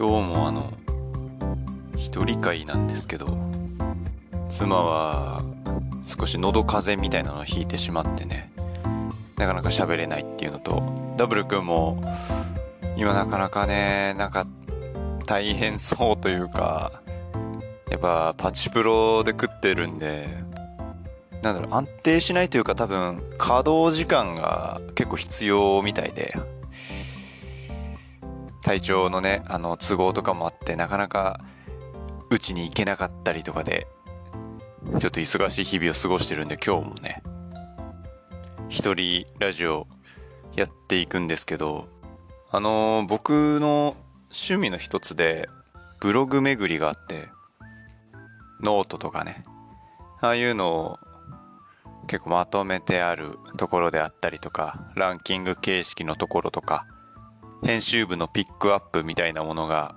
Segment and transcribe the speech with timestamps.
[0.00, 0.72] 今日もあの
[1.94, 3.36] 一人会なんですけど
[4.48, 5.42] 妻は
[6.06, 8.50] 少し喉風邪みたいなのをひいてしまってね
[9.36, 10.82] なかなか喋れないっていうのと
[11.18, 12.02] ダブル君も
[12.96, 14.46] 今なかなかねなんか
[15.26, 17.02] 大変そうというか
[17.90, 20.28] やっぱパチプロで食ってるんで
[21.42, 26.34] なんだろう安定しないというか多分稼働時間が結構必要みたいで
[28.62, 31.40] 体調のねあの都合とかもあってなかなか
[32.30, 33.86] うちに行けなかったりとかで
[34.98, 37.22] ちょっと忙しい日々を過ごしてるんで今日もね
[38.68, 39.86] 一人ラジオ
[40.54, 41.88] やっていくんですけど
[42.50, 43.96] あのー、僕の
[44.30, 45.48] 趣味の一つで
[46.00, 47.28] ブログ巡りがあって
[48.60, 49.44] ノートとかね
[50.20, 50.98] ああいうのを
[52.06, 56.86] 結構まとめてあるところであったりとかランキング形式のところとか
[57.62, 59.94] 編集部のピックアップみたいなものが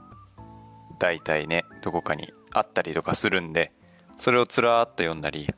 [0.99, 3.71] 大体ねどこかにあったりとかするんで
[4.17, 5.49] それをつらーっと読んだり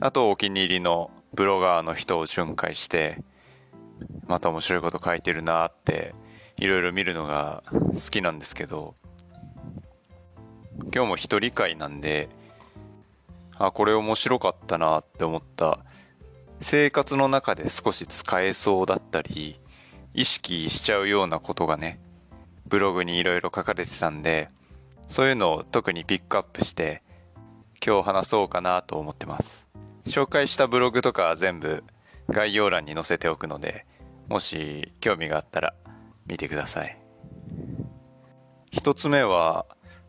[0.00, 3.22] あとお気に入りのブロガーの人を巡回して
[4.26, 6.14] また面白いこと書いてるなって
[6.58, 8.94] いろいろ見るのが好きなんですけど
[10.94, 12.28] 今日も一人会なんで
[13.58, 15.78] あこれ面白かったなって思った
[16.60, 19.58] 生活の中で少し使えそうだったり
[20.16, 22.00] 意識しちゃうようなことがね
[22.66, 24.48] ブログにいろいろ書かれてたんで
[25.08, 27.02] そういうのを特にピックアップして
[27.84, 29.68] 今日話そうかなと思ってます。
[30.06, 31.84] 紹介したブログとか全部
[32.30, 33.84] 概要欄に載せておくので
[34.28, 35.74] もし興味があったら
[36.26, 36.98] 見てください。
[38.72, 39.66] 一つ目は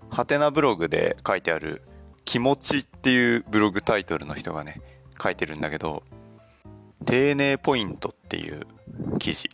[0.10, 1.82] ハテナブログで書いてある
[2.24, 4.82] 気持ちっていうブログタイトルの人がね
[5.22, 6.04] 書いてるんだけど
[7.06, 8.66] 丁寧ポイントっていう
[9.20, 9.50] 記事。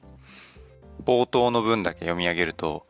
[1.05, 2.85] 冒頭の文だけ読み上げると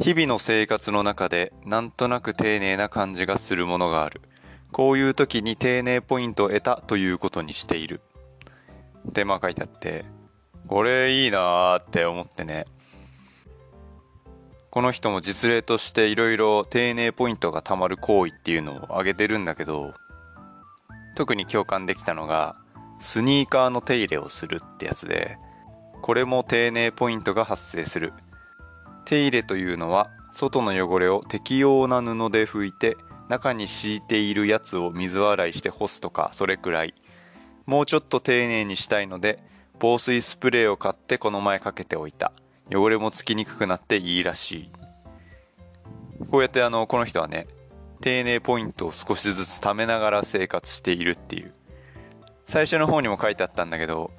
[0.00, 4.20] 日々の生活の中でなんとなく丁寧な感じがするものがある。
[4.72, 8.00] こういう時に丁寧ポイントを得たということにしている。
[9.08, 10.04] ってまあ書いてあって
[10.66, 12.66] これいいなーって思ってね。
[14.70, 19.94] この人も実例としていろいろ丁寧ポイントがたまる行為っていうのを挙げてるんだけど
[21.14, 22.56] 特に共感できたのが
[22.98, 25.38] スニーカーの手入れをするってやつで
[26.04, 28.12] これも丁寧ポイントが発生する。
[29.06, 32.98] 手入れというのは外の汚れを適用な布で拭いて
[33.30, 36.94] 中に敷いているやつを水洗いして干すとかそれくらい。
[37.64, 39.42] もうちょっと丁寧にしたいので
[39.80, 42.34] 防水スプレーを買ってこの前かけておいた。
[42.70, 44.70] 汚れもつきにくくなっていいらしい。
[46.30, 47.46] こうやってあのこの人はね
[48.02, 51.54] 丁寧ポイントを少しずつ貯めながら生活しているっていう。
[52.46, 54.10] 最初の方にも書いてあったんだけど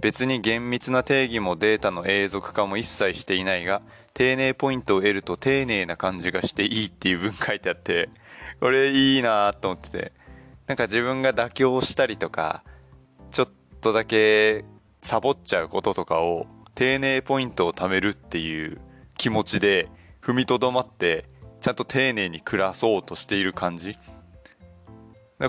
[0.00, 3.82] 別に厳密な定義もデータの永続化も一切していないが
[4.14, 8.08] 丁寧ポイントを得ると丁寧な感じがしていいっていう文書いてあって
[8.60, 10.18] これいいなと思ってて。
[10.68, 12.62] なんか自分が妥協したりとか
[13.30, 13.48] ちょっ
[13.80, 14.66] とだけ
[15.02, 18.78] サボっちゃうこととかを丁寧ポイントを貯めるっていう
[19.16, 19.88] 気持ちで
[20.22, 21.24] 踏みとどまって
[21.60, 23.96] ちゃんと丁寧に暮らそうとしている感じ。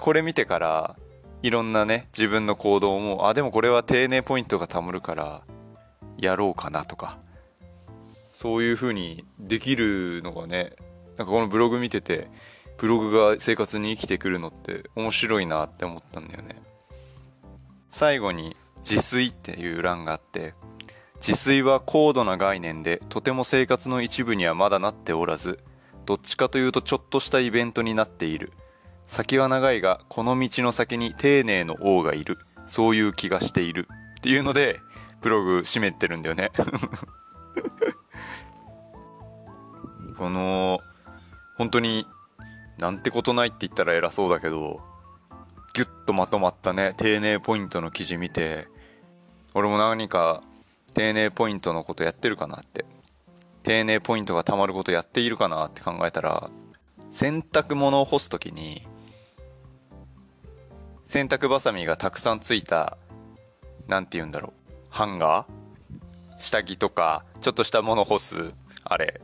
[0.01, 0.95] これ見てから
[1.41, 5.41] いろんなね自分の行動もあでもこれは丁寧ポイントがたまるから
[6.17, 7.17] やろうかなとか
[8.33, 10.73] そういう風にできるのがね
[11.17, 12.29] なんかこのブログ見てて
[12.77, 16.61] ブログが生活に生きてくるのって面白いなって思ったんだよね。
[17.89, 20.53] 最後に自炊っていう欄があって
[21.15, 25.59] 自炊は高度な概念でとても生活の一部にはまだなっておらず
[26.05, 28.53] どっちかというとちょっとしたイベントになっている。
[29.09, 32.37] 先は長いがこの道の先に丁寧の王がいる。
[32.67, 33.87] そういう気がしている。
[34.19, 34.79] っていうので
[35.21, 36.51] ブログ閉めてるんだよね。
[40.15, 40.79] この
[41.57, 42.05] 本当に
[42.77, 44.79] なんてことないって言ったら偉そうだけど
[45.73, 48.67] ギュッとまとまったね丁寧ポイントの記事見て
[49.55, 50.43] 俺も何か
[50.93, 52.85] 丁寧ポイントのことやってるかなって。
[53.63, 56.49] 丁寧ポイントがたまることやっているかなって考えたら
[57.11, 58.87] 洗濯物を干す時に
[61.09, 62.99] 洗濯バサミがたくさんついた
[63.87, 66.39] 何て言うんだろうハンガー？
[66.39, 68.53] 下着とかちょっとしたもの干す？
[68.83, 69.19] あれ。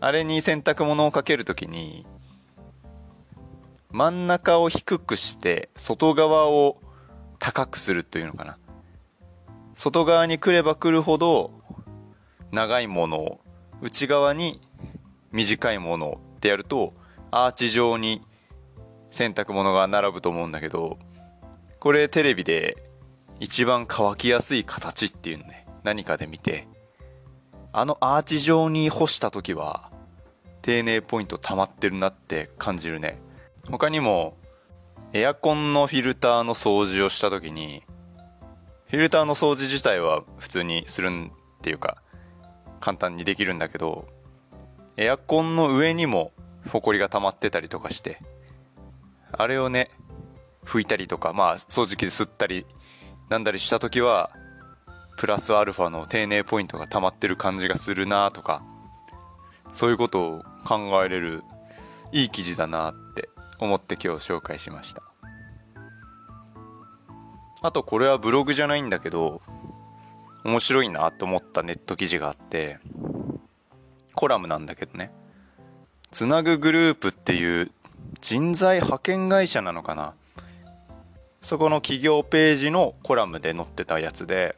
[0.00, 2.06] あれに洗濯物をかける時に
[3.90, 6.80] 真ん中を低くして外側を
[7.38, 8.56] 高くするというのかな。
[9.74, 11.50] 外側に来れば来るほど
[12.52, 13.40] 長いものを
[13.82, 14.62] 内側に
[15.30, 16.94] 短いものってやると
[17.30, 18.22] アーチ状に
[19.10, 20.98] 洗濯物が並ぶと思うんだけど
[21.78, 22.76] これテレビで
[23.40, 26.66] 一番乾きやすい形っていうのね何かで見て
[27.72, 29.90] あのアーチ状に干した時は
[30.62, 33.18] 丁寧ポイント溜まってるなって感じるね。
[33.70, 34.36] 他にも
[35.12, 37.82] エアコンのフィルターの掃除をした時に
[38.88, 42.02] フィルターの掃除自体は普通にするんっていうか
[42.80, 44.08] 簡単にできるんだけど
[44.96, 46.32] エアコンの上にも
[46.68, 48.20] ホコリが溜まってたりとかして
[49.38, 49.90] あれをね
[50.64, 52.66] 拭いたりとかまあ掃除機で吸ったり
[53.30, 54.30] なんだりした時は
[55.16, 58.62] プラスアルファの丁寧ポイントが溜まってる感じがするなとか
[59.72, 61.44] そういうことを考えれる
[62.12, 63.28] いい記事だなって
[63.60, 65.02] 思って今日紹介しました。
[67.60, 69.42] あとこれはブログじゃないんだけど
[70.44, 72.78] 面白いなと思ったネット記事があって
[74.14, 75.12] コラムなんだけどね。
[76.10, 77.70] つなぐグループっていう
[78.20, 80.14] 人材派遣会社なのかな？
[81.40, 84.56] そこの企業ページのコラムで載ってたやつで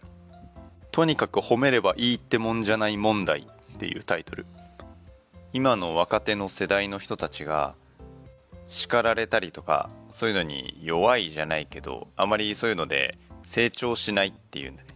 [0.93, 4.47] とにかく褒めればいいってもんじゃない問題っていうタイトル。
[5.53, 7.75] 今の若手の世代の人たちが
[8.67, 14.89] 叱られたりとかそういうのに弱いじゃないけどあまりそういうので成長しないっていうんでね。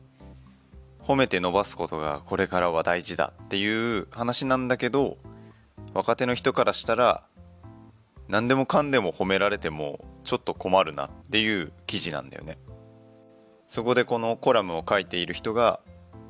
[1.02, 5.18] 褒めて伸ばすことがこれからは大事だっていう話なんだけど
[5.92, 7.24] 若手の人からしたら
[8.28, 12.58] 何でもかんでも褒められてもちょっと困るなっていう記事なんだよね。
[13.68, 15.80] そこでこのコラムを書いている人が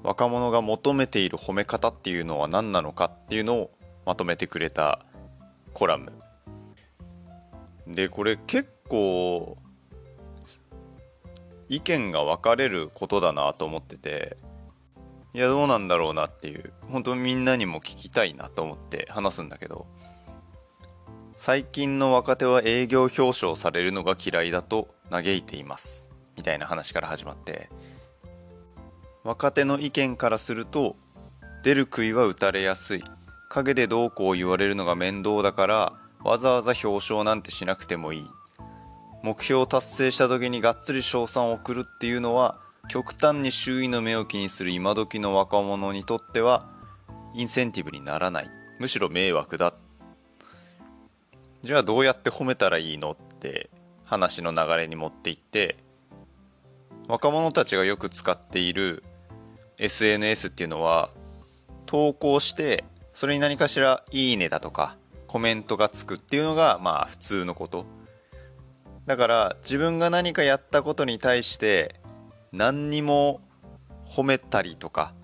[0.02, 3.70] 若者が求めている褒め方っていうのは何なのかっていうのを
[4.06, 5.00] まとめてくれた
[5.73, 6.12] コラム。
[7.87, 9.58] でこれ結構
[11.69, 14.37] 意見が分かれることだなと思ってて
[15.32, 19.87] いやどうなんだろうなっていう本当みんなにも聞きたいなと思って話すんだけど
[21.37, 26.07] 最近の若手は営業表彰されるのが嫌いだと嘆いています。
[26.37, 27.71] みたいな話から始まって。
[29.25, 30.97] 若手の意見からすると
[31.65, 33.05] 出る杭は打たれやすい。
[33.49, 35.93] 陰でどうこう言われるのが面倒だから
[36.23, 38.31] わざわざ表彰なんてしなくてもいい。
[39.23, 46.69] 目標を達成した時にがっつり賞賛を送るっていうのは極端に周囲の目を気にする今時の若者にとっては
[47.35, 48.51] インセンティブにならない。
[48.79, 49.75] むしろ迷惑だっ
[51.65, 53.71] じゃあどうやって褒めたらいいのって
[54.05, 55.77] 話の流れに持っていって
[57.09, 59.03] 若者たちがよく使っている
[59.79, 61.09] SNS っていうのは
[61.87, 62.85] 投稿して
[63.15, 67.87] それに何かしら「いいね」だとかコメントがつくっていうのがまあ普通のこと。
[69.07, 71.95] だから自分が何かやったことに対して
[72.53, 73.41] 何にも
[74.07, 75.15] 褒めたりとか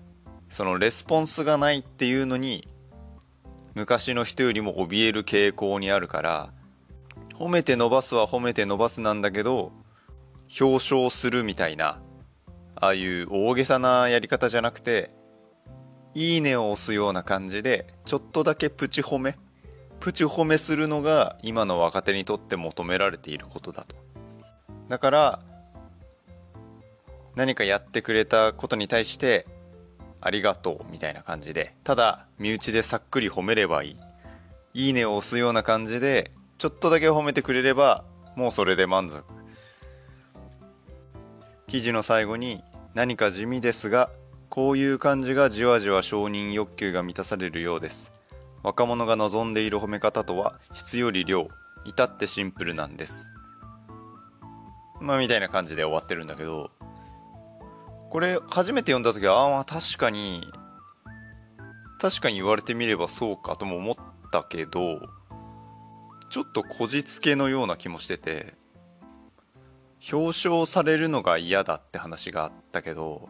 [0.49, 2.67] そのレスポンスがないっていうのに
[3.73, 6.53] 昔の人よりも怯える傾向にあるから
[7.35, 9.71] 褒めて伸ばすは褒めて伸ばすなんだけど
[10.59, 12.01] 表彰するみたいな
[12.75, 15.11] ああいう大げさなやり方じゃなくて
[16.13, 19.37] いいねを押すような感じでちょっとだけプチ褒め
[20.01, 23.95] プチ褒めするのが今の若手にとって求められていることだと。
[24.89, 25.39] だから
[27.35, 29.45] 何かやってくれたことに対して
[30.21, 33.97] ありがとうみたいな感じでただ身内でさっくり褒めればいい。
[34.73, 39.23] いいねを押すような感じでちょっとだけ褒めてくれればもうそれで満足。
[41.67, 42.63] 記事の最後に
[42.93, 44.09] 何か地味ですが
[44.49, 48.13] こういう感じがじわじわ承認欲求が満たされるようです。
[48.63, 51.49] 若者が望んでいる褒め方とは質より量。
[51.83, 53.31] 至ってシンプルなんです。
[54.99, 56.69] まあみたいな感じで終わってるんだけど
[58.11, 60.51] これ初めて読んだ時はああ確かに
[61.97, 63.95] 確かに言われてみればそうかとも思っ
[64.33, 64.99] たけど
[66.29, 68.55] ちょっとこじつけのような気もしてて
[70.11, 73.29] 表彰されるのが嫌だって話があったけど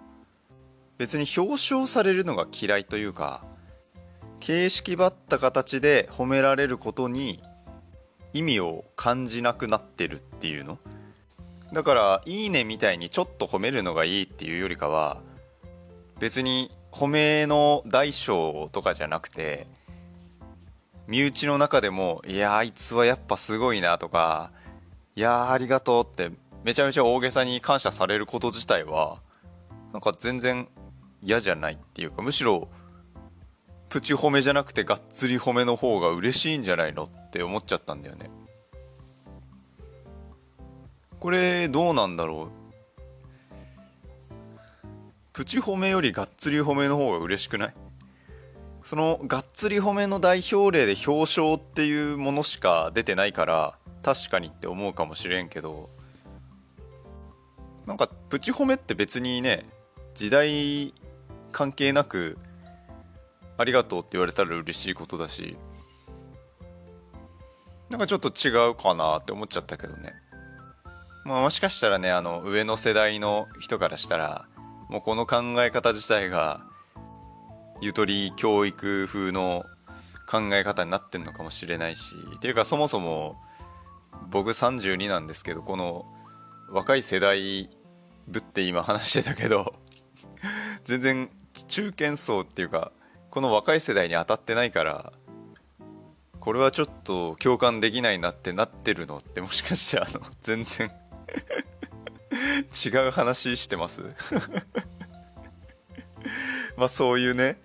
[0.98, 3.44] 別に表彰されるのが嫌いというか
[4.40, 7.44] 形式ばった形で褒められることに
[8.34, 10.80] 意味を感じなくなってるっていうの？
[11.74, 15.22] だから「いいね」みたいにちょっと褒めるのがいいっていうよりかは
[16.20, 19.68] 別に褒めの大小とかじゃなくて
[21.08, 24.52] 身内の中でも「いやあいつはやっぱすごいな」とか
[25.16, 26.32] 「いやありがとう」って
[26.64, 29.22] めちゃめちゃ大げさに感謝されること自体は
[29.94, 30.68] なんか全然
[31.22, 32.68] 嫌じゃないっていうかむしろ
[33.90, 38.30] プチ褒めじゃなくてがっつり褒めの方が嬉しいんじゃないのって思っちゃったんだよね。
[41.22, 42.52] これどうなんだろう？
[45.32, 47.74] プチ褒めよりがっつり褒めの方が嬉しくない？
[48.82, 55.92] そのがっつり褒めの代表例で表彰っていうものしか出てないから確かにって思うかもしれんけど
[57.86, 59.64] なんかプチ褒めって別にね
[60.16, 60.92] 時代
[61.52, 62.40] 関係なく
[63.60, 65.56] ありがとうって言われたら嬉しいことだし
[67.92, 70.16] なんかちょっと違うかなって思っちゃったけどね。
[71.24, 74.46] まあもしかしたらねあの上の世代の人からしたら
[74.90, 76.62] もうこの考え方自体が
[77.82, 79.66] ゆとり教育風の
[80.28, 83.36] 考え方になってんのかもしれないしっていうかそもそも
[84.30, 86.06] 僕32なんですけどこの
[86.70, 87.70] 若い世代
[88.28, 89.74] ぶって今話してたけど
[90.86, 91.30] 全然
[91.68, 92.92] 中堅層っていうか
[93.30, 95.14] この若い世代に当たってないから
[96.40, 100.92] これはちょっと共感できないなってなってるのってもしかしてあの全然
[102.86, 104.02] 違う話してます？
[106.78, 107.62] まあそういうね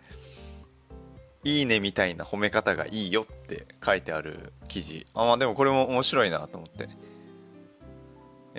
[1.44, 5.06] いいねみたいな褒め方がいいよって書いてある記事。
[5.14, 6.88] あまあでもこれも面白いなと思って。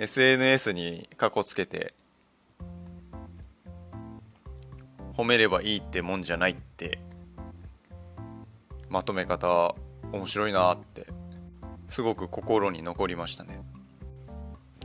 [0.00, 1.92] SNS にかこつけて
[5.16, 7.00] 褒めればいいってもんじゃないって
[8.88, 9.74] まとめ方
[10.12, 11.08] 面白いなって
[11.88, 13.60] すごく心に残りましたね。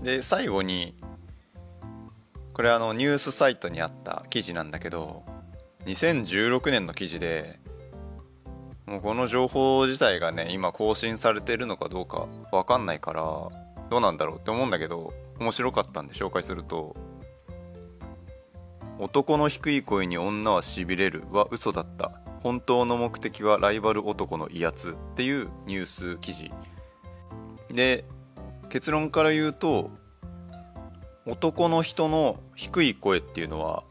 [0.01, 0.95] で最後に
[2.53, 5.23] これあのニュースサイトにあった記事なんだけど
[5.85, 7.59] 2016年の記事で
[8.85, 13.21] もうこの情報自体がね今更新されてるのかどうか分かんないから
[13.89, 16.95] どうなんだろうって思うんだけど面白かったんで紹介すると
[18.99, 22.23] 「男の低い声に女はしびれる」は嘘だった。
[22.43, 26.51] 本当の目的はライバル男の威圧っていうニュース記事。
[27.69, 28.03] で
[28.73, 29.91] 結論から言うと
[31.27, 33.83] 男の人の低い声っていうのは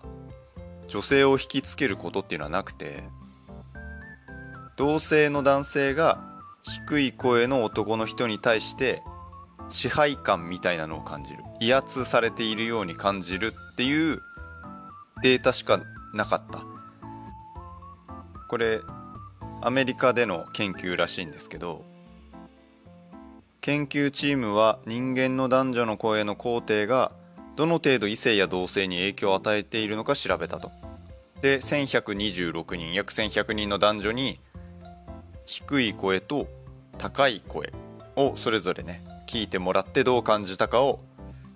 [0.89, 3.05] 女性を引きつけることっていうのはなくて
[4.77, 6.21] 同性の男性が
[6.65, 9.05] 低い声の男の人に対して
[9.69, 11.39] 支配感みたいなのを感じる。
[11.61, 14.21] 威圧されているように感じるっていう
[15.23, 15.81] データしか
[16.13, 16.65] なかった。
[18.49, 18.81] これ
[19.61, 21.92] アメリカでの研究らしいんですけど
[23.63, 27.13] 研究チームは人間の男女の声の肯定が
[27.55, 30.73] どの程度異性や同性に影響を与えているのか調べたと
[31.43, 34.41] で1126人約1100人の男女に
[35.47, 36.49] 低い声と
[36.99, 37.73] 高い声
[38.17, 40.99] をそれぞれね聞いてもらってどう感じたかを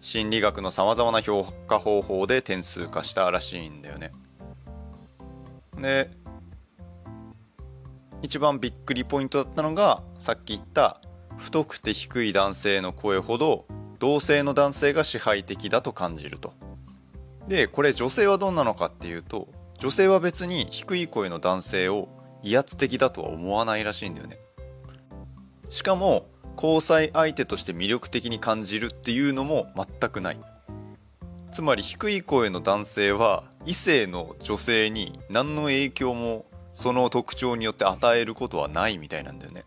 [0.00, 4.12] 心理学のさまざまな評価方法で点数化したらしいんだよね。
[5.76, 6.08] で
[8.22, 11.00] 一番びっくりポイントだったのがさっき言った
[11.36, 13.66] 太くて低い男性の声ほど
[13.98, 16.52] 同性の男性が支配的だと感じると。
[17.48, 22.08] でこれ女性はどうなのかっていうと女性は別に低い声の男性を
[22.42, 24.38] 威圧的だとは思わないらしいんだよね。
[25.68, 26.26] しかも
[26.56, 30.38] 交際相手として魅力的に感じるっていうのも全くない
[31.52, 39.64] つまり低い声の男性は異性の女性に何の影響もその特徴によって与えることはないみたいなんだよね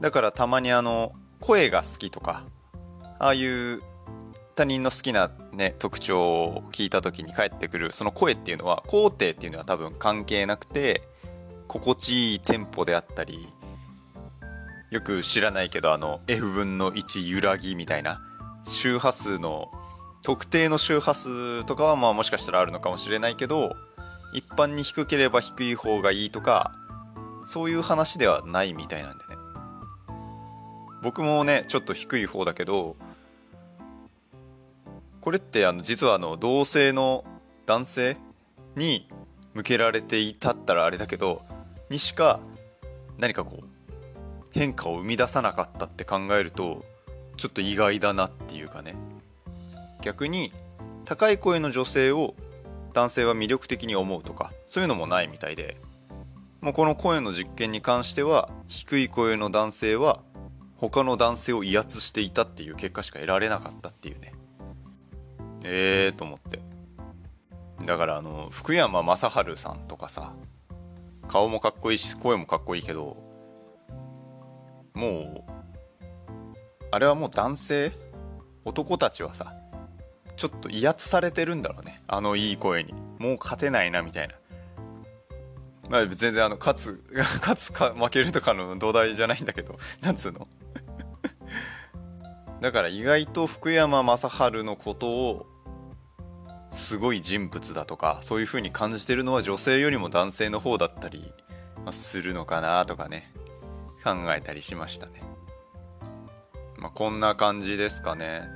[0.00, 2.44] だからたまにあの声が好きとか
[3.18, 3.82] ああいう
[4.54, 11.02] 他人の好きなね特徴を聞いた時に返ってくるその声っていうのは肯定っていうのは多分関係なくて
[11.66, 13.48] 心地いいテンポであったり
[14.90, 18.20] よく知らないけどあの F 分の1揺らぎみたいな
[18.64, 19.70] 周波数の
[20.22, 23.74] 特定の周波数とかはまあもしかしたらあるのかもしれないけど
[24.32, 26.72] 一般に低ければ低い方がいいとか
[27.46, 29.33] そういう話ではないみたいなんでね。
[31.04, 32.96] 僕もねちょっと低い方だけど
[35.20, 37.24] これってあの実はあの同性の
[37.66, 38.16] 男性
[38.74, 39.06] に
[39.52, 41.42] 向けられていたったらあれだけど
[41.90, 42.40] にしか
[43.18, 43.64] 何かこう
[44.50, 46.82] 変化を生み出さなかったって考えると
[47.36, 48.94] ちょっと意外だなっていうかね。
[50.00, 50.52] 逆に
[51.04, 52.34] 高い声の女性を
[52.92, 55.76] 男性は魅力的に思うとかそういうのもないみたいで
[56.60, 60.20] もうこの声の実験に関しては低い声の男性は
[60.76, 64.32] 他の男性を威圧していたっていう結果しか得られなかったっていうね。
[65.64, 66.60] ええー、と思って。
[67.84, 70.32] だからあの福山雅治さんとかさ
[71.28, 73.16] 顔もかっこいいし声もかっこいいけど
[74.94, 75.52] もう
[76.90, 77.92] あれはもう男性？
[78.64, 79.52] 男たちはさ
[80.36, 82.02] ちょっと威圧されてるんだろうね。
[82.08, 82.94] あのいい声に。
[83.18, 84.34] もう勝てないなみたいな。
[85.88, 90.48] まあ全然あの勝つ 勝つか負けるとかの土台じゃないんだけどなんつうの？
[92.64, 95.46] だから意外と福山雅治のことを
[96.72, 101.30] すごい人物だとかそういう風に感じてるのは女性よりも男性の方だったり
[101.90, 103.30] するのかなとかね
[104.02, 105.20] 考えたりしましたね。
[106.78, 108.48] まあ、こんな感じですかね。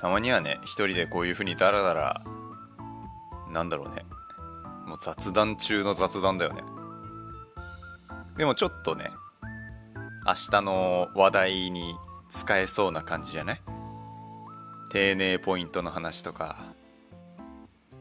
[0.00, 2.22] たまにはね、一人でこういう風にダラダラ、
[3.52, 4.04] なんだろうね。
[4.86, 6.62] もう雑談中の雑談だよね
[8.38, 9.10] でもちょっとね
[10.26, 11.94] 明日の話題に
[12.28, 13.60] 使えそうな感じじゃない？
[14.90, 16.58] 丁寧ポイントの話とか。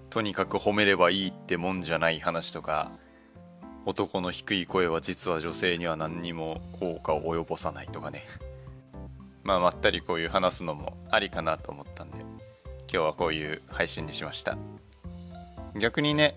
[0.10, 2.92] とにかく褒めればいいってもんじゃない話とか。
[3.86, 8.26] 男の低い声は実は女性には何にも効果を及ぼさないとかね。
[9.44, 12.28] まあまったりこういう話すのもありかなと思ったんで今
[12.90, 14.58] 日はこういう配信にしました。
[15.80, 16.36] 逆にね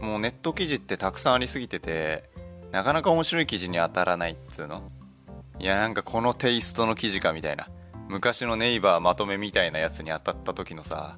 [0.00, 2.30] もうネット記事ってたくさんありすぎてて
[2.70, 4.88] なかなか面白い記事に当たらないっつうの。
[5.58, 7.68] いやなんかこのテイストの記事かみたいな。
[8.08, 11.16] 昔のネイバーまとめみたいなやつに当たった時のさ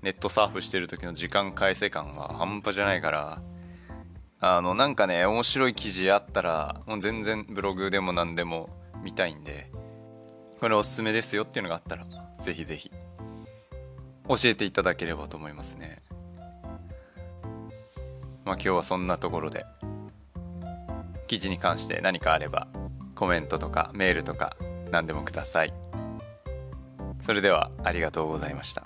[0.00, 3.42] ネットサーフしてる時の時間返せ感は半端じゃないから。
[4.42, 8.70] あのなんかね面白い記事あったらもう全然ブログでも何でも
[9.02, 9.70] 見たいんで
[10.60, 12.06] これおすすめですよっていうのがあったら
[12.40, 12.90] ぜひぜひ。
[14.28, 16.02] 教えていただければと思いますね。
[18.44, 19.66] まあ今日はそんなところで。
[21.26, 22.68] 記事に関して何かあれば。
[23.20, 24.56] コメントとかメールとか
[24.90, 25.74] 何でもください。
[27.20, 28.82] それではありがとうございました。